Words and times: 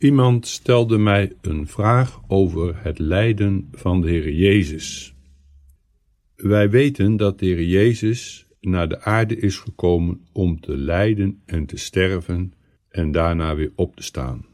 Iemand 0.00 0.46
stelde 0.46 0.98
mij 0.98 1.32
een 1.40 1.66
vraag 1.66 2.20
over 2.28 2.82
het 2.82 2.98
lijden 2.98 3.68
van 3.72 4.00
de 4.00 4.08
Heer 4.08 4.32
Jezus. 4.32 5.14
Wij 6.36 6.70
weten 6.70 7.16
dat 7.16 7.38
de 7.38 7.46
Heer 7.46 7.64
Jezus 7.64 8.46
naar 8.60 8.88
de 8.88 9.00
aarde 9.00 9.36
is 9.36 9.58
gekomen 9.58 10.26
om 10.32 10.60
te 10.60 10.76
lijden 10.76 11.42
en 11.46 11.66
te 11.66 11.76
sterven 11.76 12.52
en 12.88 13.12
daarna 13.12 13.54
weer 13.54 13.72
op 13.74 13.96
te 13.96 14.02
staan. 14.02 14.46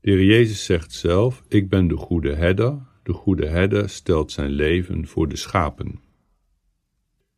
De 0.00 0.10
Heer 0.10 0.24
Jezus 0.24 0.64
zegt 0.64 0.92
zelf: 0.92 1.44
Ik 1.48 1.68
ben 1.68 1.88
de 1.88 1.96
goede 1.96 2.34
herder. 2.34 2.78
De 3.02 3.12
goede 3.12 3.46
herder 3.46 3.88
stelt 3.88 4.32
zijn 4.32 4.50
leven 4.50 5.06
voor 5.06 5.28
de 5.28 5.36
schapen. 5.36 6.00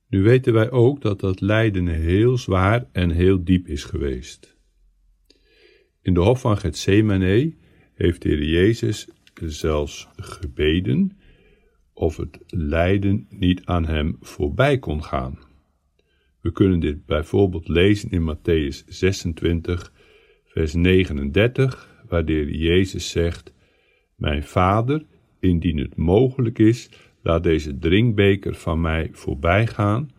Nu 0.09 0.23
weten 0.23 0.53
wij 0.53 0.71
ook 0.71 1.01
dat 1.01 1.21
dat 1.21 1.41
lijden 1.41 1.87
heel 1.87 2.39
zwaar 2.39 2.89
en 2.93 3.11
heel 3.11 3.45
diep 3.45 3.69
is 3.69 3.85
geweest. 3.85 4.56
In 6.07 6.15
de 6.15 6.21
hof 6.21 6.41
van 6.41 6.59
Gethsemane 6.59 7.55
heeft 7.95 8.23
de 8.23 8.29
Heer 8.29 8.45
Jezus 8.45 9.09
zelfs 9.43 10.09
gebeden 10.17 11.19
of 11.93 12.17
het 12.17 12.39
lijden 12.47 13.27
niet 13.31 13.65
aan 13.65 13.87
hem 13.87 14.17
voorbij 14.21 14.79
kon 14.79 15.05
gaan. 15.05 15.39
We 16.41 16.53
kunnen 16.53 16.81
dit 16.81 17.07
bijvoorbeeld 17.07 17.69
lezen 17.69 18.11
in 18.11 18.35
Matthäus 18.35 18.85
26, 18.89 19.93
vers 20.45 20.75
39, 20.75 22.05
waar 22.09 22.25
de 22.25 22.33
Heer 22.33 22.51
Jezus 22.51 23.11
zegt: 23.11 23.53
Mijn 24.15 24.45
Vader, 24.45 25.05
indien 25.41 25.79
het 25.79 25.97
mogelijk 25.97 26.59
is, 26.59 26.89
laat 27.23 27.43
deze 27.43 27.79
drinkbeker 27.79 28.55
van 28.55 28.81
mij 28.81 29.09
voorbij 29.13 29.67
gaan, 29.67 30.11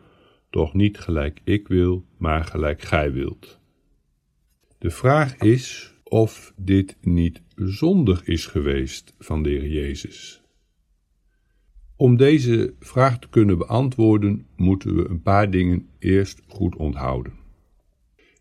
doch 0.50 0.74
niet 0.74 1.00
gelijk 1.00 1.40
ik 1.44 1.68
wil, 1.68 2.06
maar 2.18 2.44
gelijk 2.44 2.82
gij 2.82 3.12
wilt. 3.12 3.57
De 4.80 4.90
vraag 4.90 5.38
is 5.38 5.94
of 6.04 6.54
dit 6.56 6.98
niet 7.02 7.42
zondig 7.56 8.24
is 8.24 8.46
geweest 8.46 9.14
van 9.20 9.44
de 9.44 9.50
Heer 9.50 9.68
Jezus. 9.68 10.42
Om 11.96 12.18
deze 12.18 12.76
vraag 12.80 13.20
te 13.20 13.30
kunnen 13.30 13.58
beantwoorden, 13.58 14.48
moeten 14.56 14.96
we 14.96 15.10
een 15.10 15.22
paar 15.22 15.52
dingen 15.52 15.88
eerst 16.00 16.42
goed 16.48 16.76
onthouden. 16.76 17.34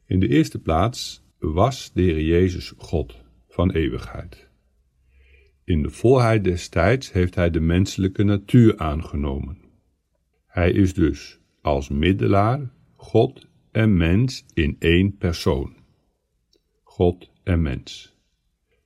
In 0.06 0.20
de 0.20 0.28
eerste 0.28 0.58
plaats 0.58 1.24
was 1.38 1.92
de 1.92 2.02
Heer 2.02 2.22
Jezus 2.22 2.74
God 2.76 3.24
van 3.48 3.70
eeuwigheid. 3.70 4.48
In 5.64 5.82
de 5.82 5.90
volheid 5.90 6.44
des 6.44 6.68
tijds 6.68 7.12
heeft 7.12 7.34
hij 7.34 7.50
de 7.50 7.60
menselijke 7.60 8.22
natuur 8.22 8.78
aangenomen. 8.78 9.58
Hij 10.46 10.72
is 10.72 10.94
dus 10.94 11.40
als 11.60 11.88
middelaar 11.88 12.72
God 12.96 13.46
en 13.70 13.96
mens 13.96 14.44
in 14.54 14.76
één 14.78 15.16
persoon. 15.16 15.84
God 16.96 17.30
en 17.42 17.62
mens. 17.62 18.16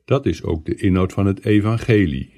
Dat 0.05 0.27
is 0.27 0.42
ook 0.42 0.64
de 0.64 0.75
inhoud 0.75 1.12
van 1.12 1.27
het 1.27 1.44
evangelie. 1.44 2.33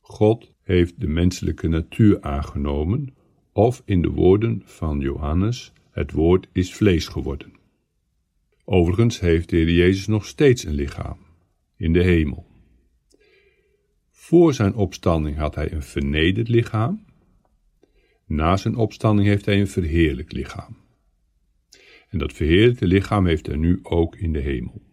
God 0.00 0.54
heeft 0.62 1.00
de 1.00 1.06
menselijke 1.06 1.68
natuur 1.68 2.20
aangenomen, 2.20 3.14
of 3.52 3.82
in 3.84 4.02
de 4.02 4.10
woorden 4.10 4.62
van 4.64 5.00
Johannes, 5.00 5.72
het 5.90 6.12
woord 6.12 6.48
is 6.52 6.74
vlees 6.74 7.08
geworden. 7.08 7.52
Overigens 8.64 9.20
heeft 9.20 9.48
de 9.48 9.56
Heer 9.56 9.70
Jezus 9.70 10.06
nog 10.06 10.26
steeds 10.26 10.64
een 10.64 10.74
lichaam, 10.74 11.18
in 11.76 11.92
de 11.92 12.02
hemel. 12.02 12.46
Voor 14.10 14.54
zijn 14.54 14.74
opstanding 14.74 15.36
had 15.36 15.54
hij 15.54 15.72
een 15.72 15.82
vernederd 15.82 16.48
lichaam, 16.48 17.04
na 18.26 18.56
zijn 18.56 18.76
opstanding 18.76 19.28
heeft 19.28 19.44
hij 19.44 19.60
een 19.60 19.68
verheerlijk 19.68 20.32
lichaam. 20.32 20.76
En 22.08 22.18
dat 22.18 22.32
verheerlijkte 22.32 22.86
lichaam 22.86 23.26
heeft 23.26 23.46
hij 23.46 23.56
nu 23.56 23.78
ook 23.82 24.16
in 24.16 24.32
de 24.32 24.40
hemel. 24.40 24.86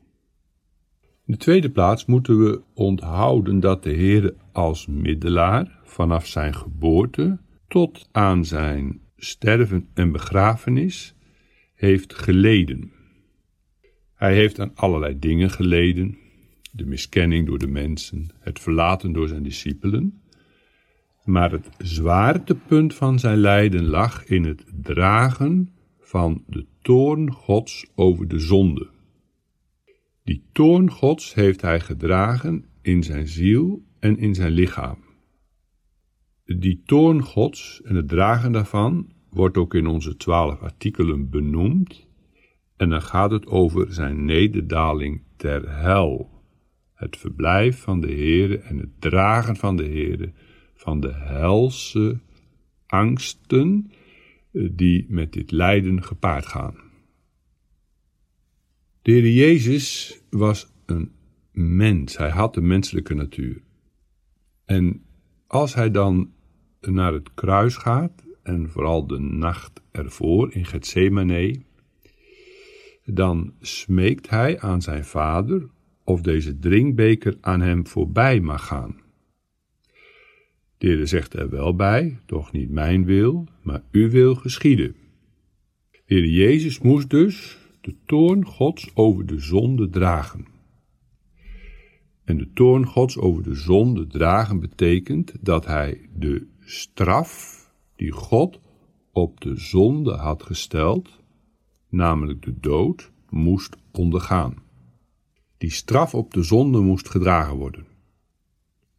In 1.25 1.33
de 1.33 1.39
tweede 1.39 1.69
plaats 1.69 2.05
moeten 2.05 2.39
we 2.43 2.61
onthouden 2.73 3.59
dat 3.59 3.83
de 3.83 3.89
Heer 3.89 4.33
als 4.51 4.87
middelaar 4.87 5.79
vanaf 5.83 6.27
zijn 6.27 6.55
geboorte 6.55 7.37
tot 7.67 8.09
aan 8.11 8.45
zijn 8.45 8.99
sterven 9.17 9.87
en 9.93 10.11
begrafenis 10.11 11.15
heeft 11.73 12.13
geleden. 12.13 12.91
Hij 14.15 14.35
heeft 14.35 14.59
aan 14.59 14.71
allerlei 14.75 15.19
dingen 15.19 15.49
geleden, 15.49 16.17
de 16.71 16.85
miskenning 16.85 17.47
door 17.47 17.59
de 17.59 17.67
mensen, 17.67 18.29
het 18.39 18.59
verlaten 18.59 19.11
door 19.11 19.27
zijn 19.27 19.43
discipelen, 19.43 20.21
maar 21.23 21.51
het 21.51 21.69
zwaartepunt 21.77 22.93
van 22.93 23.19
zijn 23.19 23.37
lijden 23.37 23.85
lag 23.85 24.25
in 24.25 24.43
het 24.43 24.63
dragen 24.81 25.69
van 25.99 26.43
de 26.47 26.65
toorn 26.81 27.31
Gods 27.31 27.85
over 27.95 28.27
de 28.27 28.39
zonde. 28.39 28.93
Die 30.25 30.43
toorn 30.51 30.91
Gods 30.91 31.33
heeft 31.33 31.61
hij 31.61 31.79
gedragen 31.79 32.65
in 32.81 33.03
zijn 33.03 33.27
ziel 33.27 33.85
en 33.99 34.17
in 34.17 34.35
zijn 34.35 34.51
lichaam. 34.51 34.97
Die 36.45 36.81
toorn 36.85 37.21
Gods 37.21 37.81
en 37.83 37.95
het 37.95 38.07
dragen 38.07 38.51
daarvan 38.51 39.13
wordt 39.29 39.57
ook 39.57 39.73
in 39.73 39.87
onze 39.87 40.17
twaalf 40.17 40.61
artikelen 40.61 41.29
benoemd, 41.29 42.07
en 42.77 42.89
dan 42.89 43.01
gaat 43.01 43.31
het 43.31 43.47
over 43.47 43.93
zijn 43.93 44.25
nederdaling 44.25 45.21
ter 45.35 45.79
hel, 45.79 46.29
het 46.93 47.17
verblijf 47.17 47.79
van 47.79 48.01
de 48.01 48.07
Heere 48.07 48.57
en 48.57 48.77
het 48.77 49.01
dragen 49.01 49.55
van 49.55 49.75
de 49.75 49.85
Heere, 49.85 50.31
van 50.75 50.99
de 50.99 51.13
helse 51.13 52.19
angsten 52.85 53.91
eh, 54.51 54.69
die 54.71 55.05
met 55.09 55.33
dit 55.33 55.51
lijden 55.51 56.03
gepaard 56.03 56.45
gaan. 56.45 56.84
De 59.05 59.11
Heer 59.11 59.29
Jezus 59.29 60.19
was 60.29 60.71
een 60.85 61.11
mens, 61.51 62.17
hij 62.17 62.29
had 62.29 62.53
de 62.53 62.61
menselijke 62.61 63.13
natuur. 63.13 63.61
En 64.65 65.03
als 65.47 65.73
hij 65.73 65.91
dan 65.91 66.31
naar 66.81 67.13
het 67.13 67.33
kruis 67.33 67.75
gaat, 67.75 68.23
en 68.43 68.69
vooral 68.69 69.07
de 69.07 69.19
nacht 69.19 69.81
ervoor 69.91 70.53
in 70.53 70.65
Gethsemane, 70.65 71.61
dan 73.03 73.53
smeekt 73.59 74.29
hij 74.29 74.59
aan 74.59 74.81
zijn 74.81 75.05
vader 75.05 75.69
of 76.03 76.21
deze 76.21 76.59
drinkbeker 76.59 77.37
aan 77.41 77.61
hem 77.61 77.87
voorbij 77.87 78.39
mag 78.39 78.67
gaan. 78.67 79.01
De 80.77 81.05
zegt 81.05 81.33
er 81.33 81.49
wel 81.49 81.75
bij, 81.75 82.19
toch 82.25 82.51
niet 82.51 82.69
mijn 82.69 83.05
wil, 83.05 83.47
maar 83.61 83.83
uw 83.91 84.09
wil 84.09 84.35
geschieden. 84.35 84.95
De 86.05 86.31
Jezus 86.31 86.79
moest 86.79 87.09
dus 87.09 87.63
de 87.85 87.95
toorn 88.05 88.45
Gods 88.45 88.91
over 88.93 89.25
de 89.25 89.39
zonde 89.39 89.89
dragen. 89.89 90.45
En 92.23 92.37
de 92.37 92.51
toorn 92.53 92.85
Gods 92.85 93.17
over 93.17 93.43
de 93.43 93.55
zonde 93.55 94.07
dragen 94.07 94.59
betekent 94.59 95.33
dat 95.41 95.65
hij 95.65 96.09
de 96.13 96.47
straf 96.59 97.59
die 97.95 98.11
God 98.11 98.59
op 99.11 99.41
de 99.41 99.55
zonde 99.55 100.13
had 100.13 100.43
gesteld, 100.43 101.09
namelijk 101.89 102.41
de 102.41 102.59
dood, 102.59 103.11
moest 103.29 103.75
ondergaan. 103.91 104.55
Die 105.57 105.71
straf 105.71 106.13
op 106.13 106.33
de 106.33 106.43
zonde 106.43 106.79
moest 106.79 107.09
gedragen 107.09 107.55
worden. 107.55 107.85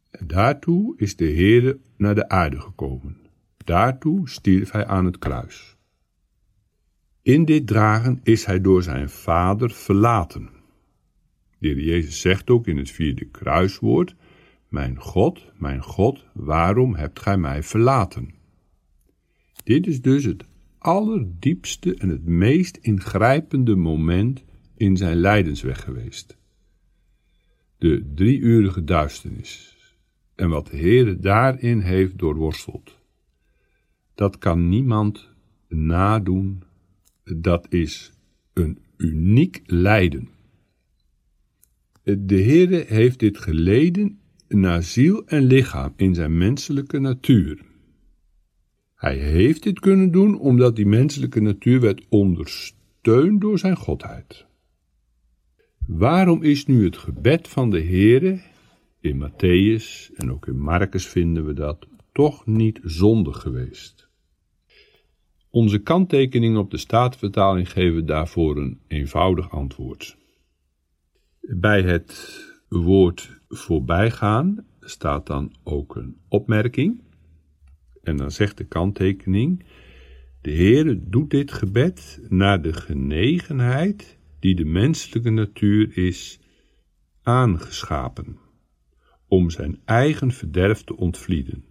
En 0.09 0.27
daartoe 0.27 0.93
is 0.97 1.15
de 1.15 1.31
Heere 1.31 1.79
naar 1.97 2.15
de 2.15 2.29
aarde 2.29 2.61
gekomen. 2.61 3.17
Daartoe 3.57 4.29
stierf 4.29 4.71
hij 4.71 4.85
aan 4.85 5.05
het 5.05 5.17
kruis. 5.17 5.76
In 7.27 7.45
dit 7.45 7.67
dragen 7.67 8.19
is 8.23 8.45
hij 8.45 8.61
door 8.61 8.83
zijn 8.83 9.09
vader 9.09 9.71
verlaten. 9.71 10.49
De 11.59 11.67
Heer 11.67 11.79
Jezus 11.79 12.21
zegt 12.21 12.49
ook 12.49 12.67
in 12.67 12.77
het 12.77 12.91
vierde 12.91 13.25
kruiswoord: 13.25 14.15
Mijn 14.67 14.99
God, 14.99 15.51
mijn 15.57 15.81
God, 15.81 16.25
waarom 16.33 16.95
hebt 16.95 17.19
gij 17.19 17.37
mij 17.37 17.63
verlaten? 17.63 18.33
Dit 19.63 19.87
is 19.87 20.01
dus 20.01 20.23
het 20.23 20.45
allerdiepste 20.77 21.95
en 21.95 22.09
het 22.09 22.25
meest 22.25 22.77
ingrijpende 22.77 23.75
moment 23.75 24.43
in 24.75 24.97
zijn 24.97 25.17
lijdensweg 25.17 25.81
geweest. 25.81 26.37
De 27.77 28.11
drieurige 28.15 28.83
duisternis 28.83 29.77
en 30.35 30.49
wat 30.49 30.67
de 30.67 30.77
Heer 30.77 31.21
daarin 31.21 31.79
heeft 31.79 32.17
doorworsteld. 32.17 32.97
Dat 34.15 34.37
kan 34.37 34.69
niemand 34.69 35.29
nadoen 35.67 36.65
dat 37.35 37.65
is 37.69 38.11
een 38.53 38.79
uniek 38.97 39.61
lijden. 39.65 40.29
De 42.03 42.41
Heere 42.41 42.85
heeft 42.87 43.19
dit 43.19 43.37
geleden 43.37 44.19
naar 44.47 44.83
ziel 44.83 45.25
en 45.25 45.43
lichaam 45.43 45.93
in 45.95 46.15
zijn 46.15 46.37
menselijke 46.37 46.99
natuur. 46.99 47.65
Hij 48.95 49.17
heeft 49.17 49.63
dit 49.63 49.79
kunnen 49.79 50.11
doen 50.11 50.39
omdat 50.39 50.75
die 50.75 50.85
menselijke 50.85 51.41
natuur 51.41 51.79
werd 51.79 52.05
ondersteund 52.09 53.41
door 53.41 53.59
zijn 53.59 53.75
godheid. 53.75 54.45
Waarom 55.85 56.43
is 56.43 56.65
nu 56.65 56.83
het 56.83 56.97
gebed 56.97 57.47
van 57.47 57.69
de 57.69 57.81
Heere, 57.81 58.41
in 58.99 59.29
Matthäus 59.29 60.15
en 60.15 60.31
ook 60.31 60.47
in 60.47 60.59
Marcus 60.59 61.07
vinden 61.07 61.45
we 61.45 61.53
dat, 61.53 61.87
toch 62.11 62.45
niet 62.45 62.79
zondig 62.83 63.41
geweest? 63.41 64.06
Onze 65.57 65.77
kanttekeningen 65.77 66.59
op 66.59 66.71
de 66.71 66.77
Statenvertaling 66.77 67.71
geven 67.71 68.05
daarvoor 68.05 68.57
een 68.57 68.79
eenvoudig 68.87 69.51
antwoord. 69.51 70.17
Bij 71.39 71.81
het 71.81 72.41
woord 72.67 73.39
voorbijgaan 73.47 74.65
staat 74.79 75.25
dan 75.25 75.53
ook 75.63 75.95
een 75.95 76.17
opmerking. 76.27 77.01
En 78.03 78.17
dan 78.17 78.31
zegt 78.31 78.57
de 78.57 78.63
kanttekening: 78.63 79.65
De 80.41 80.51
Heere 80.51 81.09
doet 81.09 81.29
dit 81.29 81.51
gebed 81.51 82.21
naar 82.27 82.61
de 82.61 82.73
genegenheid 82.73 84.17
die 84.39 84.55
de 84.55 84.65
menselijke 84.65 85.29
natuur 85.29 85.97
is 85.97 86.39
aangeschapen, 87.21 88.37
om 89.27 89.49
zijn 89.49 89.79
eigen 89.85 90.31
verderf 90.31 90.83
te 90.83 90.97
ontvlieden. 90.97 91.63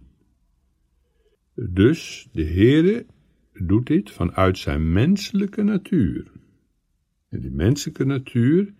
Dus 1.55 2.29
de 2.31 2.43
Heere 2.45 3.05
doet 3.61 3.87
dit 3.87 4.11
vanuit 4.11 4.57
zijn 4.57 4.91
menselijke 4.91 5.63
natuur. 5.63 6.31
En 7.29 7.39
die 7.39 7.51
menselijke 7.51 8.05
natuur 8.05 8.73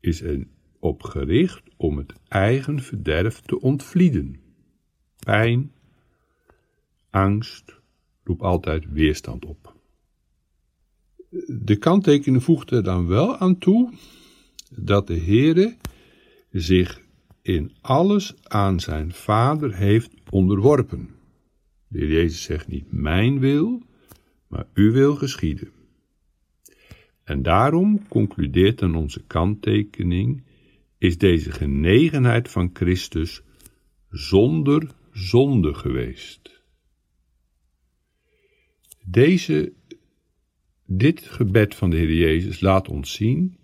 is 0.00 0.20
erop 0.20 1.02
gericht 1.02 1.62
om 1.76 1.96
het 1.96 2.12
eigen 2.28 2.80
verderf 2.80 3.40
te 3.40 3.60
ontvlieden. 3.60 4.40
Pijn, 5.24 5.72
angst 7.10 7.80
roept 8.24 8.42
altijd 8.42 8.92
weerstand 8.92 9.44
op. 9.44 9.74
De 11.46 11.76
kanttekening 11.76 12.42
voegt 12.42 12.70
er 12.70 12.82
dan 12.82 13.06
wel 13.06 13.36
aan 13.36 13.58
toe 13.58 13.92
dat 14.74 15.06
de 15.06 15.20
Heere 15.20 15.76
zich 16.50 17.00
in 17.42 17.72
alles 17.80 18.34
aan 18.42 18.80
zijn 18.80 19.12
Vader 19.12 19.74
heeft 19.74 20.14
onderworpen. 20.30 21.10
De 21.88 21.98
Heer 21.98 22.12
Jezus 22.12 22.42
zegt 22.42 22.68
niet 22.68 22.92
mijn 22.92 23.38
wil, 23.38 23.82
maar 24.46 24.66
uw 24.74 24.92
wil 24.92 25.14
geschieden. 25.14 25.70
En 27.24 27.42
daarom 27.42 28.08
concludeert 28.08 28.78
dan 28.78 28.94
onze 28.94 29.24
kanttekening, 29.26 30.44
is 30.98 31.18
deze 31.18 31.52
genegenheid 31.52 32.50
van 32.50 32.70
Christus 32.72 33.42
zonder 34.10 34.90
zonde 35.12 35.74
geweest. 35.74 36.62
Deze, 39.04 39.72
dit 40.86 41.20
gebed 41.20 41.74
van 41.74 41.90
de 41.90 41.96
Heer 41.96 42.14
Jezus 42.14 42.60
laat 42.60 42.88
ons 42.88 43.12
zien 43.12 43.56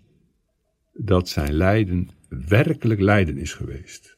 dat 0.93 1.29
zijn 1.29 1.53
lijden 1.53 2.09
werkelijk 2.29 2.99
lijden 2.99 3.37
is 3.37 3.53
geweest. 3.53 4.17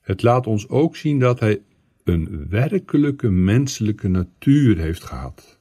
Het 0.00 0.22
laat 0.22 0.46
ons 0.46 0.68
ook 0.68 0.96
zien 0.96 1.18
dat 1.18 1.40
hij 1.40 1.62
een 2.08 2.48
werkelijke 2.48 3.30
menselijke 3.30 4.08
natuur 4.08 4.78
heeft 4.78 5.04
gehad. 5.04 5.60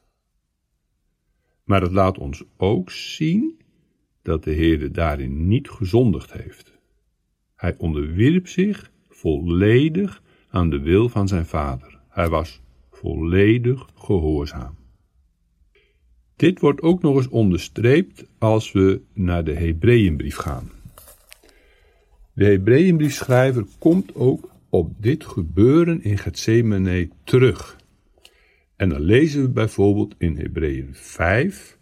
Maar 1.63 1.81
het 1.81 1.91
laat 1.91 2.17
ons 2.17 2.43
ook 2.57 2.91
zien 2.91 3.61
dat 4.21 4.43
de 4.43 4.51
Heer 4.51 4.91
daarin 4.91 5.47
niet 5.47 5.69
gezondigd 5.69 6.33
heeft. 6.33 6.77
Hij 7.55 7.75
onderwierp 7.77 8.47
zich 8.47 8.91
volledig 9.09 10.21
aan 10.49 10.69
de 10.69 10.79
wil 10.79 11.09
van 11.09 11.27
zijn 11.27 11.45
vader. 11.45 11.99
Hij 12.09 12.29
was 12.29 12.61
volledig 12.91 13.89
gehoorzaam. 13.95 14.75
Dit 16.35 16.59
wordt 16.59 16.81
ook 16.81 17.01
nog 17.01 17.15
eens 17.15 17.29
onderstreept 17.29 18.25
als 18.37 18.71
we 18.71 19.01
naar 19.13 19.43
de 19.43 19.53
Hebreeënbrief 19.53 20.35
gaan. 20.35 20.71
De 22.33 22.45
Hebreeënbriefschrijver 22.45 23.65
komt 23.79 24.15
ook 24.15 24.53
op 24.75 25.03
dit 25.03 25.25
gebeuren 25.25 26.03
in 26.03 26.17
Gethsemane 26.17 27.09
terug. 27.23 27.77
En 28.75 28.89
dan 28.89 29.01
lezen 29.01 29.41
we 29.41 29.49
bijvoorbeeld 29.49 30.15
in 30.17 30.37
Hebreeën 30.37 30.89
5, 30.91 31.77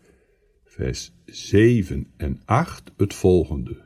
vers 0.63 1.13
7 1.25 2.07
en 2.17 2.41
8 2.45 2.91
het 2.97 3.13
volgende. 3.13 3.81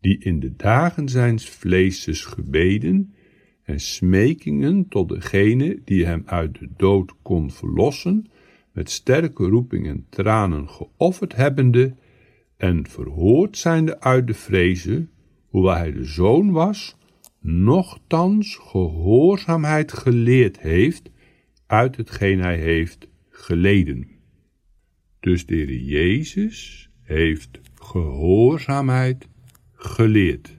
Die 0.00 0.18
in 0.18 0.40
de 0.40 0.56
dagen 0.56 1.08
zijn 1.08 1.40
vleeses 1.40 2.24
gebeden 2.24 3.14
en 3.62 3.80
smekingen 3.80 4.88
tot 4.88 5.08
degene 5.08 5.80
die 5.84 6.06
hem 6.06 6.22
uit 6.26 6.58
de 6.58 6.68
dood 6.76 7.12
kon 7.22 7.50
verlossen, 7.50 8.26
met 8.72 8.90
sterke 8.90 9.44
roeping 9.44 9.86
en 9.86 10.06
tranen 10.08 10.68
geofferd 10.68 11.34
hebbende 11.34 11.94
en 12.56 12.88
verhoord 12.88 13.58
zijnde 13.58 14.00
uit 14.00 14.26
de 14.26 14.34
vrezen, 14.34 15.10
hoewel 15.48 15.74
hij 15.74 15.92
de 15.92 16.04
zoon 16.04 16.50
was, 16.50 16.96
nochtans 17.46 18.56
gehoorzaamheid 18.56 19.92
geleerd 19.92 20.60
heeft 20.60 21.10
uit 21.66 21.96
hetgeen 21.96 22.40
hij 22.40 22.58
heeft 22.58 23.08
geleden. 23.28 24.08
Dus 25.20 25.46
de 25.46 25.54
Heer 25.54 25.76
Jezus 25.76 26.90
heeft 27.02 27.60
gehoorzaamheid 27.74 29.28
geleerd. 29.72 30.58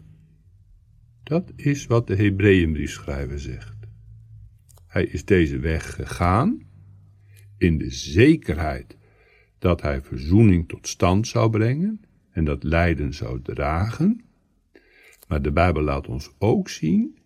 Dat 1.23 1.51
is 1.55 1.85
wat 1.85 2.07
de 2.07 2.15
Hebreeënbriefschrijver 2.15 3.39
zegt. 3.39 3.77
Hij 4.87 5.05
is 5.05 5.25
deze 5.25 5.59
weg 5.59 5.95
gegaan 5.95 6.61
in 7.57 7.77
de 7.77 7.89
zekerheid 7.89 8.97
dat 9.59 9.81
hij 9.81 10.01
verzoening 10.01 10.67
tot 10.67 10.87
stand 10.87 11.27
zou 11.27 11.49
brengen 11.49 12.01
en 12.31 12.45
dat 12.45 12.63
lijden 12.63 13.13
zou 13.13 13.41
dragen. 13.41 14.25
Maar 15.27 15.41
de 15.41 15.51
Bijbel 15.51 15.81
laat 15.81 16.07
ons 16.07 16.31
ook 16.37 16.69
zien 16.69 17.17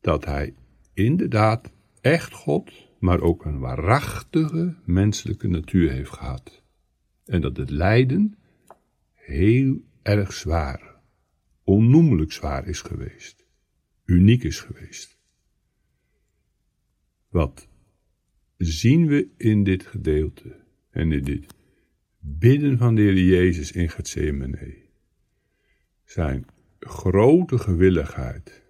dat 0.00 0.24
hij 0.24 0.54
inderdaad 0.92 1.72
echt 2.00 2.32
God, 2.32 2.72
maar 2.98 3.20
ook 3.20 3.44
een 3.44 3.58
waarachtige 3.58 4.76
menselijke 4.84 5.48
natuur 5.48 5.90
heeft 5.90 6.10
gehad. 6.10 6.62
En 7.24 7.40
dat 7.40 7.56
het 7.56 7.70
lijden 7.70 8.38
heel 9.14 9.80
erg 10.02 10.32
zwaar, 10.32 11.00
onnoemelijk 11.64 12.32
zwaar 12.32 12.66
is 12.66 12.80
geweest, 12.80 13.46
uniek 14.04 14.42
is 14.42 14.60
geweest. 14.60 15.18
Wat 17.28 17.68
zien 18.56 19.06
we 19.06 19.28
in 19.36 19.64
dit 19.64 19.86
gedeelte 19.86 20.56
en 20.90 21.12
in 21.12 21.24
dit 21.24 21.54
bidden 22.18 22.78
van 22.78 22.94
de 22.94 23.00
Heer 23.00 23.18
Jezus 23.18 23.72
in 23.72 23.88
Gethsemane? 23.88 24.76
Zijn 26.04 26.46
grote 26.84 27.58
gewilligheid 27.58 28.62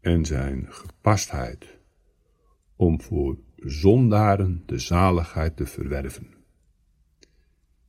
en 0.00 0.24
zijn 0.24 0.66
gepastheid 0.68 1.78
om 2.76 3.00
voor 3.00 3.38
zondaren 3.56 4.62
de 4.66 4.78
zaligheid 4.78 5.56
te 5.56 5.66
verwerven. 5.66 6.34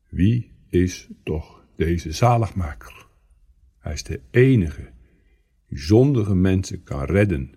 Wie 0.10 0.51
is 0.69 1.10
toch 1.24 1.65
deze 1.75 2.12
zaligmaker? 2.12 3.07
Hij 3.77 3.93
is 3.93 4.03
de 4.03 4.22
enige 4.31 4.91
die 5.67 5.79
zondige 5.79 6.36
mensen 6.36 6.84
kan 6.84 7.03
redden 7.03 7.53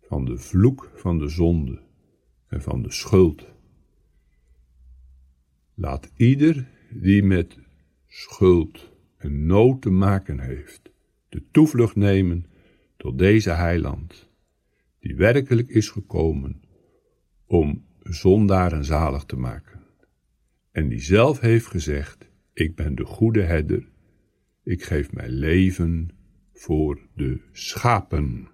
van 0.00 0.24
de 0.24 0.38
vloek 0.38 0.92
van 0.94 1.18
de 1.18 1.28
zonde 1.28 1.82
en 2.46 2.62
van 2.62 2.82
de 2.82 2.92
schuld. 2.92 3.52
Laat 5.74 6.10
ieder 6.16 6.68
die 6.90 7.22
met 7.22 7.58
schuld 8.06 8.89
en 9.20 9.46
nood 9.46 9.82
te 9.82 9.90
maken 9.90 10.40
heeft, 10.40 10.90
de 11.28 11.42
toevlucht 11.50 11.96
nemen 11.96 12.46
tot 12.96 13.18
deze 13.18 13.50
heiland, 13.50 14.28
die 14.98 15.16
werkelijk 15.16 15.68
is 15.68 15.88
gekomen 15.88 16.62
om 17.46 17.84
zondaren 18.02 18.84
zalig 18.84 19.24
te 19.24 19.36
maken, 19.36 19.80
en 20.70 20.88
die 20.88 21.00
zelf 21.00 21.40
heeft 21.40 21.66
gezegd, 21.66 22.30
ik 22.52 22.74
ben 22.74 22.94
de 22.94 23.04
goede 23.04 23.42
herder, 23.42 23.88
ik 24.62 24.82
geef 24.82 25.12
mijn 25.12 25.30
leven 25.30 26.08
voor 26.52 27.08
de 27.14 27.40
schapen. 27.52 28.48